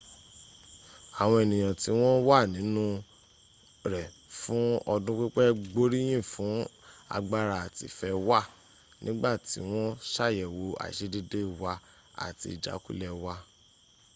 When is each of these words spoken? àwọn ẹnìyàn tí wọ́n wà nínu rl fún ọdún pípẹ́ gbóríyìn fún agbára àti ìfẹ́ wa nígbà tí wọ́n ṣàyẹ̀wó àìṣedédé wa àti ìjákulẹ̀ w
àwọn 1.21 1.37
ẹnìyàn 1.43 1.77
tí 1.81 1.89
wọ́n 1.99 2.15
wà 2.27 2.37
nínu 2.53 2.83
rl 3.91 3.95
fún 4.39 4.63
ọdún 4.93 5.17
pípẹ́ 5.19 5.47
gbóríyìn 5.69 6.23
fún 6.33 6.53
agbára 7.15 7.55
àti 7.65 7.83
ìfẹ́ 7.89 8.11
wa 8.27 8.39
nígbà 9.03 9.31
tí 9.47 9.57
wọ́n 9.71 9.89
ṣàyẹ̀wó 10.13 10.63
àìṣedédé 10.83 11.41
wa 11.61 11.73
àti 12.25 12.47
ìjákulẹ̀ 12.55 13.13
w 13.23 13.25